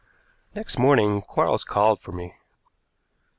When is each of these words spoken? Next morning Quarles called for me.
Next 0.55 0.79
morning 0.79 1.21
Quarles 1.21 1.63
called 1.63 1.99
for 2.01 2.11
me. 2.11 2.33